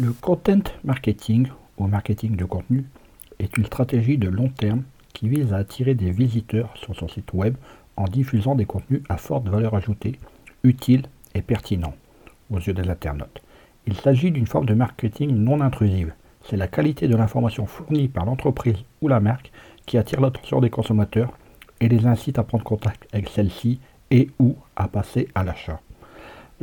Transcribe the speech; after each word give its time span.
Le 0.00 0.12
content 0.12 0.72
marketing 0.82 1.46
ou 1.78 1.86
marketing 1.86 2.34
de 2.34 2.44
contenu 2.44 2.84
est 3.38 3.56
une 3.56 3.64
stratégie 3.64 4.18
de 4.18 4.28
long 4.28 4.48
terme 4.48 4.82
qui 5.12 5.28
vise 5.28 5.52
à 5.52 5.58
attirer 5.58 5.94
des 5.94 6.10
visiteurs 6.10 6.76
sur 6.76 6.96
son 6.96 7.06
site 7.06 7.32
web 7.32 7.54
en 7.96 8.06
diffusant 8.06 8.56
des 8.56 8.64
contenus 8.64 9.02
à 9.08 9.18
forte 9.18 9.46
valeur 9.46 9.76
ajoutée, 9.76 10.18
utiles 10.64 11.06
et 11.36 11.42
pertinents 11.42 11.94
aux 12.50 12.58
yeux 12.58 12.72
des 12.72 12.90
internautes. 12.90 13.40
Il 13.86 13.94
s'agit 13.94 14.32
d'une 14.32 14.48
forme 14.48 14.66
de 14.66 14.74
marketing 14.74 15.30
non 15.30 15.60
intrusive. 15.60 16.12
C'est 16.42 16.56
la 16.56 16.66
qualité 16.66 17.06
de 17.06 17.14
l'information 17.14 17.66
fournie 17.66 18.08
par 18.08 18.24
l'entreprise 18.24 18.82
ou 19.00 19.06
la 19.06 19.20
marque 19.20 19.52
qui 19.86 19.96
attire 19.96 20.20
l'attention 20.20 20.60
des 20.60 20.70
consommateurs 20.70 21.38
et 21.80 21.88
les 21.88 22.04
incite 22.04 22.40
à 22.40 22.42
prendre 22.42 22.64
contact 22.64 23.06
avec 23.12 23.28
celle-ci 23.28 23.78
et 24.10 24.28
ou 24.40 24.56
à 24.74 24.88
passer 24.88 25.28
à 25.36 25.44
l'achat. 25.44 25.80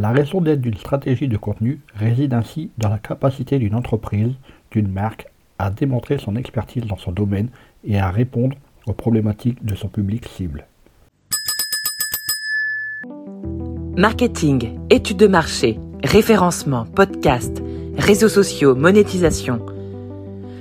La 0.00 0.12
raison 0.12 0.40
d'être 0.40 0.60
d'une 0.60 0.76
stratégie 0.76 1.26
de 1.26 1.36
contenu 1.36 1.80
réside 1.96 2.32
ainsi 2.32 2.70
dans 2.78 2.88
la 2.88 2.98
capacité 2.98 3.58
d'une 3.58 3.74
entreprise, 3.74 4.30
d'une 4.70 4.86
marque, 4.86 5.26
à 5.58 5.70
démontrer 5.70 6.18
son 6.18 6.36
expertise 6.36 6.84
dans 6.84 6.96
son 6.96 7.10
domaine 7.10 7.48
et 7.84 7.98
à 7.98 8.08
répondre 8.08 8.56
aux 8.86 8.92
problématiques 8.92 9.64
de 9.64 9.74
son 9.74 9.88
public 9.88 10.28
cible. 10.28 10.68
Marketing, 13.96 14.78
études 14.88 15.16
de 15.16 15.26
marché, 15.26 15.80
référencement, 16.04 16.84
podcast, 16.84 17.60
réseaux 17.96 18.28
sociaux, 18.28 18.76
monétisation. 18.76 19.66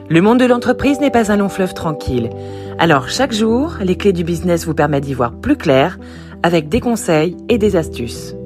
Le 0.09 0.19
monde 0.19 0.39
de 0.39 0.45
l'entreprise 0.45 0.99
n'est 0.99 1.11
pas 1.11 1.31
un 1.31 1.37
long 1.37 1.49
fleuve 1.49 1.75
tranquille. 1.75 2.31
Alors 2.79 3.07
chaque 3.07 3.33
jour, 3.33 3.75
les 3.81 3.97
clés 3.97 4.13
du 4.13 4.23
business 4.23 4.65
vous 4.65 4.73
permettent 4.73 5.03
d'y 5.03 5.13
voir 5.13 5.33
plus 5.33 5.57
clair 5.57 5.99
avec 6.41 6.69
des 6.69 6.79
conseils 6.79 7.37
et 7.49 7.59
des 7.59 7.75
astuces. 7.75 8.36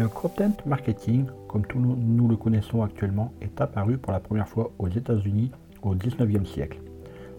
Le 0.00 0.08
content 0.08 0.56
marketing, 0.64 1.26
comme 1.46 1.66
tout 1.66 1.78
nous 1.78 2.26
le 2.26 2.34
connaissons 2.34 2.82
actuellement, 2.82 3.34
est 3.42 3.60
apparu 3.60 3.98
pour 3.98 4.14
la 4.14 4.18
première 4.18 4.48
fois 4.48 4.72
aux 4.78 4.88
États-Unis 4.88 5.50
au 5.82 5.94
XIXe 5.94 6.48
siècle. 6.48 6.80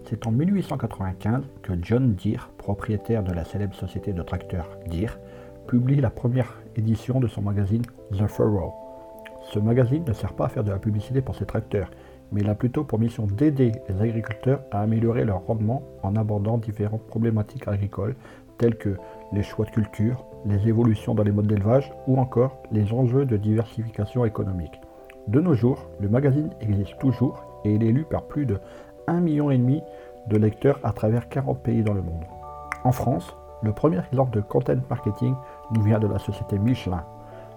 C'est 0.04 0.28
en 0.28 0.30
1895 0.30 1.42
que 1.62 1.72
John 1.82 2.14
Deere, 2.14 2.50
propriétaire 2.58 3.24
de 3.24 3.32
la 3.32 3.44
célèbre 3.44 3.74
société 3.74 4.12
de 4.12 4.22
tracteurs 4.22 4.68
Deere, 4.86 5.18
publie 5.66 6.00
la 6.00 6.10
première 6.10 6.54
édition 6.76 7.18
de 7.18 7.26
son 7.26 7.42
magazine 7.42 7.82
The 8.12 8.28
Furrow. 8.28 8.72
Ce 9.52 9.58
magazine 9.58 10.04
ne 10.06 10.12
sert 10.12 10.34
pas 10.34 10.44
à 10.44 10.48
faire 10.48 10.62
de 10.62 10.70
la 10.70 10.78
publicité 10.78 11.20
pour 11.20 11.34
ses 11.34 11.46
tracteurs, 11.46 11.90
mais 12.30 12.42
il 12.42 12.48
a 12.48 12.54
plutôt 12.54 12.84
pour 12.84 13.00
mission 13.00 13.26
d'aider 13.26 13.72
les 13.88 14.00
agriculteurs 14.00 14.62
à 14.70 14.82
améliorer 14.82 15.24
leur 15.24 15.44
rendement 15.46 15.82
en 16.04 16.14
abordant 16.14 16.58
différentes 16.58 17.08
problématiques 17.08 17.66
agricoles 17.66 18.14
telles 18.56 18.76
que 18.76 18.96
les 19.32 19.42
choix 19.42 19.64
de 19.64 19.70
culture, 19.70 20.24
les 20.44 20.68
évolutions 20.68 21.14
dans 21.14 21.22
les 21.22 21.32
modes 21.32 21.46
d'élevage 21.46 21.92
ou 22.06 22.18
encore 22.18 22.58
les 22.70 22.92
enjeux 22.92 23.24
de 23.24 23.36
diversification 23.36 24.24
économique. 24.24 24.80
De 25.28 25.40
nos 25.40 25.54
jours, 25.54 25.86
le 26.00 26.08
magazine 26.08 26.50
existe 26.60 26.98
toujours 26.98 27.44
et 27.64 27.74
il 27.74 27.84
est 27.84 27.92
lu 27.92 28.04
par 28.04 28.22
plus 28.22 28.46
de 28.46 28.58
1,5 29.08 29.20
million 29.20 29.48
de 29.48 30.36
lecteurs 30.36 30.78
à 30.82 30.92
travers 30.92 31.28
40 31.28 31.62
pays 31.62 31.82
dans 31.82 31.94
le 31.94 32.02
monde. 32.02 32.24
En 32.84 32.92
France, 32.92 33.36
le 33.62 33.72
premier 33.72 34.00
exemple 34.10 34.36
de 34.36 34.40
content 34.40 34.76
marketing 34.90 35.34
nous 35.72 35.82
vient 35.82 36.00
de 36.00 36.08
la 36.08 36.18
société 36.18 36.58
Michelin. 36.58 37.04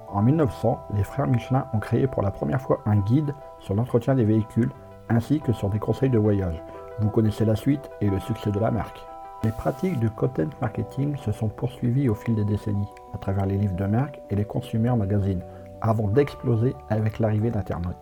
En 0.08 0.22
1900, 0.22 0.80
les 0.96 1.03
frères 1.03 1.28
Michelin 1.28 1.66
ont 1.73 1.80
créé 1.80 2.08
pour 2.08 2.22
la 2.22 2.31
première 2.31 2.62
fois 2.62 2.81
un 2.86 2.98
guide 2.98 3.34
sur 3.59 3.73
l'entretien 3.73 4.16
des 4.16 4.26
véhicules 4.26 4.72
ainsi 5.09 5.40
que 5.40 5.53
sur 5.53 5.70
des 5.70 5.80
conseils 5.80 6.09
de 6.09 6.20
voyage. 6.20 6.62
Vous 7.00 7.09
connaissez 7.09 7.46
la 7.46 7.56
suite 7.56 7.90
et 8.02 8.09
le 8.09 8.20
succès 8.20 8.52
de 8.52 8.59
la 8.59 8.72
marque. 8.72 9.00
Les 9.45 9.51
pratiques 9.51 9.99
de 9.99 10.07
content 10.07 10.49
marketing 10.59 11.15
se 11.17 11.31
sont 11.31 11.49
poursuivies 11.49 12.09
au 12.09 12.15
fil 12.15 12.33
des 12.33 12.45
décennies, 12.45 12.89
à 13.13 13.19
travers 13.19 13.45
les 13.45 13.59
livres 13.59 13.75
de 13.75 13.85
marque 13.85 14.19
et 14.31 14.35
les 14.35 14.43
consumer 14.43 14.89
magazines, 14.95 15.43
avant 15.81 16.07
d'exploser 16.07 16.75
avec 16.89 17.19
l'arrivée 17.19 17.51
d'Internet. 17.51 17.95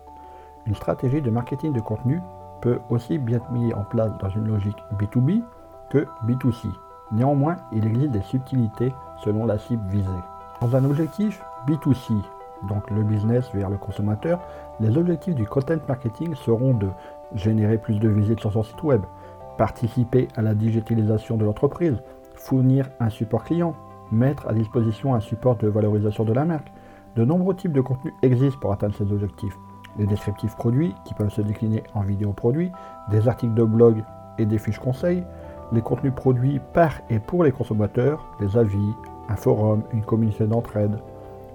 Une 0.64 0.74
stratégie 0.74 1.20
de 1.20 1.28
marketing 1.28 1.74
de 1.74 1.80
contenu 1.80 2.18
peut 2.62 2.78
aussi 2.88 3.18
bien 3.18 3.36
être 3.36 3.52
mise 3.52 3.74
en 3.74 3.84
place 3.84 4.10
dans 4.22 4.30
une 4.30 4.48
logique 4.48 4.78
B2B 4.98 5.42
que 5.90 6.06
B2C. 6.26 6.66
Néanmoins, 7.12 7.56
il 7.72 7.86
existe 7.86 8.12
des 8.12 8.22
subtilités 8.22 8.94
selon 9.22 9.44
la 9.44 9.58
cible 9.58 9.86
visée. 9.90 10.08
Dans 10.62 10.74
un 10.74 10.84
objectif 10.86 11.42
B2C, 11.68 12.22
donc 12.70 12.90
le 12.90 13.02
business 13.02 13.50
vers 13.52 13.68
le 13.68 13.76
consommateur, 13.76 14.40
les 14.80 14.96
objectifs 14.96 15.34
du 15.34 15.44
content 15.44 15.76
marketing 15.88 16.34
seront 16.36 16.72
de 16.72 16.88
générer 17.34 17.76
plus 17.76 18.00
de 18.00 18.08
visites 18.08 18.40
sur 18.40 18.52
son 18.52 18.62
site 18.62 18.82
web, 18.82 19.02
participer 19.56 20.28
à 20.36 20.42
la 20.42 20.54
digitalisation 20.54 21.36
de 21.36 21.44
l'entreprise, 21.44 21.96
fournir 22.34 22.88
un 23.00 23.10
support 23.10 23.44
client, 23.44 23.74
mettre 24.12 24.48
à 24.48 24.52
disposition 24.52 25.14
un 25.14 25.20
support 25.20 25.56
de 25.56 25.68
valorisation 25.68 26.24
de 26.24 26.32
la 26.32 26.44
marque. 26.44 26.72
De 27.16 27.24
nombreux 27.24 27.54
types 27.54 27.72
de 27.72 27.80
contenus 27.80 28.14
existent 28.22 28.58
pour 28.60 28.72
atteindre 28.72 28.94
ces 28.94 29.12
objectifs. 29.12 29.56
Les 29.98 30.06
descriptifs 30.06 30.56
produits 30.56 30.94
qui 31.04 31.14
peuvent 31.14 31.30
se 31.30 31.42
décliner 31.42 31.84
en 31.94 32.02
vidéo 32.02 32.32
produits, 32.32 32.72
des 33.10 33.28
articles 33.28 33.54
de 33.54 33.62
blog 33.62 34.02
et 34.38 34.46
des 34.46 34.58
fiches 34.58 34.80
conseils, 34.80 35.24
les 35.72 35.82
contenus 35.82 36.14
produits 36.14 36.60
par 36.72 36.92
et 37.10 37.20
pour 37.20 37.44
les 37.44 37.52
consommateurs, 37.52 38.26
des 38.40 38.56
avis, 38.56 38.92
un 39.28 39.36
forum, 39.36 39.82
une 39.92 40.04
communauté 40.04 40.46
d'entraide. 40.46 40.98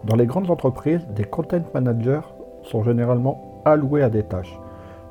Dans 0.06 0.16
les 0.16 0.26
grandes 0.26 0.50
entreprises, 0.50 1.06
des 1.10 1.26
content 1.26 1.62
managers 1.74 2.22
sont 2.64 2.84
généralement 2.84 3.62
alloués 3.66 4.04
à 4.04 4.10
des 4.10 4.24
tâches 4.24 4.58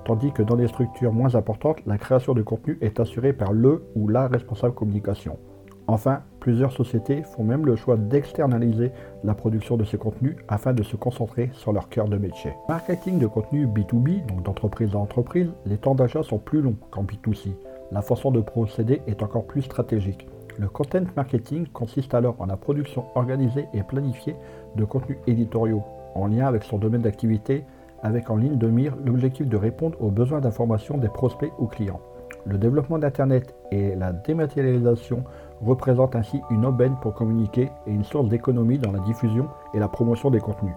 tandis 0.08 0.32
que 0.32 0.42
dans 0.42 0.56
les 0.56 0.68
structures 0.68 1.12
moins 1.12 1.34
importantes, 1.34 1.84
la 1.86 1.98
création 1.98 2.32
de 2.32 2.40
contenu 2.40 2.78
est 2.80 2.98
assurée 2.98 3.34
par 3.34 3.52
le 3.52 3.84
ou 3.94 4.08
la 4.08 4.26
responsable 4.26 4.74
communication. 4.74 5.38
Enfin, 5.86 6.22
plusieurs 6.40 6.72
sociétés 6.72 7.22
font 7.22 7.44
même 7.44 7.66
le 7.66 7.76
choix 7.76 7.98
d'externaliser 7.98 8.90
la 9.22 9.34
production 9.34 9.76
de 9.76 9.84
ces 9.84 9.98
contenus 9.98 10.36
afin 10.48 10.72
de 10.72 10.82
se 10.82 10.96
concentrer 10.96 11.50
sur 11.52 11.74
leur 11.74 11.90
cœur 11.90 12.08
de 12.08 12.16
métier. 12.16 12.52
Marketing 12.70 13.18
de 13.18 13.26
contenu 13.26 13.66
B2B, 13.66 14.24
donc 14.24 14.44
d'entreprise 14.44 14.94
à 14.94 14.98
entreprise, 14.98 15.50
les 15.66 15.76
temps 15.76 15.94
d'achat 15.94 16.22
sont 16.22 16.38
plus 16.38 16.62
longs 16.62 16.76
qu'en 16.90 17.04
B2C. 17.04 17.52
La 17.92 18.00
façon 18.00 18.30
de 18.30 18.40
procéder 18.40 19.02
est 19.06 19.22
encore 19.22 19.46
plus 19.46 19.62
stratégique. 19.62 20.26
Le 20.58 20.68
content 20.68 21.04
marketing 21.16 21.66
consiste 21.66 22.14
alors 22.14 22.36
en 22.38 22.46
la 22.46 22.56
production 22.56 23.04
organisée 23.14 23.66
et 23.74 23.82
planifiée 23.82 24.36
de 24.74 24.86
contenus 24.86 25.18
éditoriaux 25.26 25.84
en 26.14 26.28
lien 26.28 26.46
avec 26.46 26.64
son 26.64 26.78
domaine 26.78 27.02
d'activité, 27.02 27.64
avec 28.02 28.30
en 28.30 28.36
ligne 28.36 28.58
de 28.58 28.68
mire 28.68 28.94
l'objectif 29.04 29.48
de 29.48 29.56
répondre 29.56 30.00
aux 30.00 30.10
besoins 30.10 30.40
d'information 30.40 30.98
des 30.98 31.08
prospects 31.08 31.52
ou 31.58 31.66
clients. 31.66 32.00
Le 32.44 32.56
développement 32.56 32.98
d'Internet 32.98 33.54
et 33.72 33.94
la 33.94 34.12
dématérialisation 34.12 35.24
représentent 35.60 36.16
ainsi 36.16 36.40
une 36.50 36.64
aubaine 36.64 36.96
pour 37.02 37.14
communiquer 37.14 37.70
et 37.86 37.92
une 37.92 38.04
source 38.04 38.28
d'économie 38.28 38.78
dans 38.78 38.92
la 38.92 39.00
diffusion 39.00 39.48
et 39.74 39.78
la 39.78 39.88
promotion 39.88 40.30
des 40.30 40.40
contenus. 40.40 40.74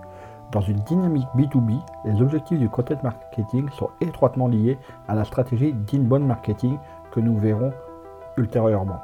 Dans 0.52 0.62
une 0.62 0.80
dynamique 0.80 1.28
B2B, 1.38 1.80
les 2.06 2.22
objectifs 2.22 2.60
du 2.60 2.68
content 2.68 2.98
marketing 3.04 3.70
sont 3.70 3.90
étroitement 4.02 4.50
liés 4.50 4.78
à 5.08 5.16
la 5.16 5.24
stratégie 5.24 5.72
d'inbound 5.72 6.26
marketing 6.26 6.78
que 7.12 7.22
nous 7.22 7.38
verrons 7.38 7.72
ultérieurement. 8.36 9.00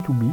B2B, 0.00 0.32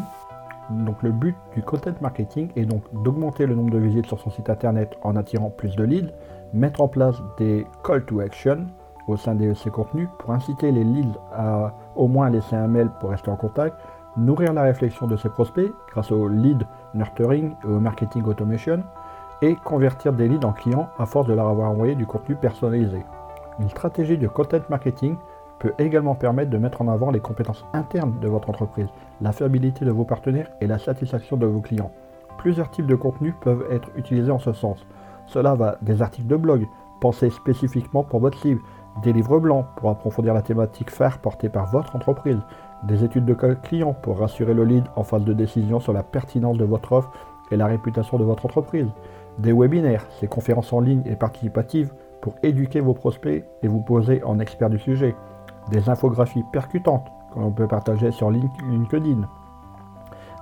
donc 0.71 1.01
le 1.01 1.11
but 1.11 1.35
du 1.55 1.63
content 1.63 1.93
marketing 2.01 2.49
est 2.55 2.65
donc 2.65 2.83
d'augmenter 3.03 3.45
le 3.45 3.55
nombre 3.55 3.71
de 3.71 3.77
visites 3.77 4.05
sur 4.05 4.19
son 4.19 4.31
site 4.31 4.49
internet 4.49 4.97
en 5.01 5.15
attirant 5.15 5.49
plus 5.49 5.75
de 5.75 5.83
leads, 5.83 6.11
mettre 6.53 6.81
en 6.81 6.87
place 6.87 7.21
des 7.37 7.65
call 7.83 8.05
to 8.05 8.19
action 8.19 8.67
au 9.07 9.17
sein 9.17 9.35
de 9.35 9.53
ces 9.53 9.69
contenus 9.69 10.07
pour 10.19 10.31
inciter 10.31 10.71
les 10.71 10.83
leads 10.83 11.19
à 11.33 11.73
au 11.95 12.07
moins 12.07 12.29
laisser 12.29 12.55
un 12.55 12.67
mail 12.67 12.89
pour 12.99 13.09
rester 13.09 13.31
en 13.31 13.35
contact, 13.35 13.75
nourrir 14.17 14.53
la 14.53 14.63
réflexion 14.63 15.07
de 15.07 15.17
ses 15.17 15.29
prospects 15.29 15.71
grâce 15.91 16.11
au 16.11 16.27
lead 16.27 16.63
nurturing 16.93 17.55
et 17.63 17.67
au 17.67 17.79
marketing 17.79 18.23
automation, 18.25 18.83
et 19.41 19.55
convertir 19.55 20.13
des 20.13 20.27
leads 20.27 20.45
en 20.45 20.51
clients 20.51 20.89
à 20.97 21.05
force 21.05 21.27
de 21.27 21.33
leur 21.33 21.47
avoir 21.47 21.71
envoyé 21.71 21.95
du 21.95 22.05
contenu 22.05 22.35
personnalisé. 22.35 23.03
Une 23.59 23.69
stratégie 23.69 24.17
de 24.17 24.27
content 24.27 24.61
marketing 24.69 25.15
peut 25.59 25.73
également 25.77 26.15
permettre 26.15 26.49
de 26.49 26.57
mettre 26.57 26.81
en 26.81 26.87
avant 26.87 27.11
les 27.11 27.19
compétences 27.19 27.65
internes 27.73 28.19
de 28.21 28.27
votre 28.27 28.49
entreprise, 28.49 28.87
la 29.21 29.31
fiabilité 29.31 29.85
de 29.85 29.91
vos 29.91 30.05
partenaires 30.05 30.49
et 30.61 30.67
la 30.67 30.79
satisfaction 30.79 31.37
de 31.37 31.45
vos 31.45 31.59
clients. 31.59 31.91
Plusieurs 32.37 32.71
types 32.71 32.87
de 32.87 32.95
contenus 32.95 33.33
peuvent 33.41 33.65
être 33.69 33.89
utilisés 33.97 34.31
en 34.31 34.39
ce 34.39 34.53
sens. 34.53 34.85
Cela 35.29 35.53
va 35.53 35.77
des 35.81 36.01
articles 36.01 36.27
de 36.27 36.35
blog, 36.35 36.67
pensés 36.99 37.29
spécifiquement 37.29 38.03
pour 38.03 38.19
votre 38.19 38.37
cible, 38.39 38.61
des 39.03 39.13
livres 39.13 39.39
blancs 39.39 39.65
pour 39.77 39.91
approfondir 39.91 40.33
la 40.33 40.41
thématique 40.41 40.89
phare 40.89 41.19
portée 41.19 41.49
par 41.49 41.69
votre 41.71 41.95
entreprise, 41.95 42.39
des 42.83 43.03
études 43.03 43.25
de 43.25 43.33
clients 43.33 43.93
pour 43.93 44.19
rassurer 44.19 44.55
le 44.55 44.63
lead 44.63 44.85
en 44.95 45.03
phase 45.03 45.23
de 45.23 45.33
décision 45.33 45.79
sur 45.79 45.93
la 45.93 46.01
pertinence 46.01 46.57
de 46.57 46.65
votre 46.65 46.93
offre 46.93 47.11
et 47.51 47.57
la 47.57 47.67
réputation 47.67 48.17
de 48.17 48.23
votre 48.23 48.45
entreprise, 48.45 48.87
des 49.37 49.53
webinaires, 49.53 50.05
ces 50.19 50.27
conférences 50.27 50.73
en 50.73 50.79
ligne 50.79 51.03
et 51.05 51.15
participatives 51.15 51.93
pour 52.21 52.33
éduquer 52.41 52.79
vos 52.79 52.93
prospects 52.93 53.45
et 53.61 53.67
vous 53.67 53.81
poser 53.81 54.23
en 54.23 54.39
expert 54.39 54.69
du 54.69 54.79
sujet, 54.79 55.15
des 55.69 55.89
infographies 55.89 56.43
percutantes 56.51 57.07
que 57.33 57.39
l'on 57.39 57.51
peut 57.51 57.67
partager 57.67 58.09
sur 58.11 58.31
LinkedIn, 58.31 59.27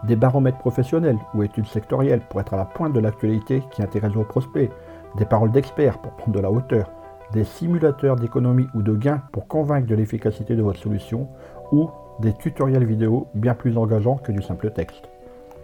des 0.03 0.15
baromètres 0.15 0.57
professionnels 0.57 1.17
ou 1.33 1.43
études 1.43 1.67
sectorielles 1.67 2.21
pour 2.29 2.39
être 2.39 2.53
à 2.53 2.57
la 2.57 2.65
pointe 2.65 2.93
de 2.93 2.99
l'actualité 2.99 3.63
qui 3.71 3.81
intéresse 3.81 4.13
vos 4.13 4.23
prospects, 4.23 4.71
des 5.17 5.25
paroles 5.25 5.51
d'experts 5.51 5.99
pour 5.99 6.11
prendre 6.13 6.37
de 6.37 6.41
la 6.41 6.51
hauteur, 6.51 6.91
des 7.33 7.43
simulateurs 7.43 8.15
d'économie 8.15 8.67
ou 8.73 8.81
de 8.81 8.95
gains 8.95 9.21
pour 9.31 9.47
convaincre 9.47 9.87
de 9.87 9.95
l'efficacité 9.95 10.55
de 10.55 10.61
votre 10.61 10.79
solution, 10.79 11.27
ou 11.71 11.89
des 12.19 12.33
tutoriels 12.33 12.85
vidéo 12.85 13.27
bien 13.33 13.53
plus 13.53 13.77
engageants 13.77 14.17
que 14.17 14.31
du 14.31 14.41
simple 14.41 14.71
texte. 14.71 15.09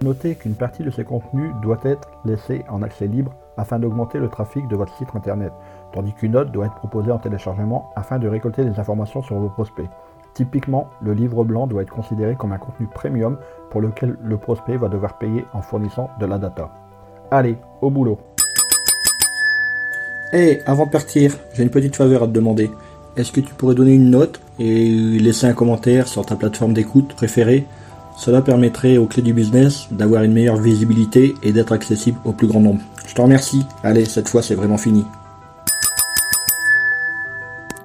Notez 0.02 0.36
qu'une 0.36 0.56
partie 0.56 0.84
de 0.84 0.90
ces 0.90 1.06
contenus 1.06 1.52
doit 1.62 1.80
être 1.84 2.10
laissée 2.26 2.66
en 2.70 2.82
accès 2.82 3.08
libre 3.08 3.34
afin 3.58 3.80
d'augmenter 3.80 4.20
le 4.20 4.28
trafic 4.28 4.68
de 4.68 4.76
votre 4.76 4.94
site 4.98 5.16
internet, 5.16 5.54
tandis 5.94 6.14
qu'une 6.14 6.34
note 6.34 6.52
doit 6.52 6.66
être 6.66 6.76
proposée 6.76 7.12
en 7.12 7.20
téléchargement 7.20 7.92
afin 7.96 8.20
de 8.20 8.28
récolter 8.28 8.66
des 8.66 8.80
informations 8.80 9.22
sur 9.22 9.38
vos 9.38 9.50
prospects. 9.50 9.90
Typiquement, 10.34 10.90
le 11.02 11.14
livre 11.14 11.44
blanc 11.44 11.68
doit 11.68 11.84
être 11.84 11.94
considéré 11.94 12.36
comme 12.36 12.54
un 12.54 12.58
contenu 12.58 12.88
premium 12.88 13.38
pour 13.70 13.82
lequel 13.82 14.18
le 14.24 14.38
prospect 14.38 14.78
va 14.78 14.90
devoir 14.90 15.18
payer 15.20 15.46
en 15.54 15.62
fournissant 15.62 16.10
de 16.20 16.26
la 16.26 16.40
data. 16.40 16.72
Allez, 17.30 17.58
au 17.82 17.92
boulot 17.92 18.18
Hé, 20.34 20.62
avant 20.66 20.88
de 20.88 20.92
partir, 20.92 21.38
j'ai 21.54 21.62
une 21.62 21.70
petite 21.70 21.96
faveur 21.96 22.24
à 22.24 22.28
te 22.28 22.32
demander. 22.32 22.72
Est-ce 23.16 23.32
que 23.32 23.42
tu 23.42 23.54
pourrais 23.54 23.76
donner 23.76 23.94
une 23.94 24.10
note 24.10 24.42
et 24.58 24.90
laisser 25.20 25.46
un 25.46 25.54
commentaire 25.54 26.08
sur 26.08 26.26
ta 26.26 26.36
plateforme 26.36 26.74
d'écoute 26.74 27.14
préférée? 27.14 27.68
Cela 28.18 28.42
permettrait 28.42 28.98
aux 28.98 29.06
clés 29.06 29.22
du 29.22 29.34
business 29.34 29.88
d'avoir 29.92 30.24
une 30.24 30.34
meilleure 30.34 30.58
visibilité 30.58 31.36
et 31.44 31.52
d'être 31.52 31.72
accessible 31.72 32.18
au 32.26 32.32
plus 32.32 32.48
grand 32.48 32.62
nombre. 32.62 32.82
Je 33.08 33.14
te 33.14 33.22
remercie. 33.22 33.66
Allez, 33.84 34.06
cette 34.06 34.30
fois 34.30 34.42
c'est 34.42 34.56
vraiment 34.56 34.78
fini. 34.78 35.06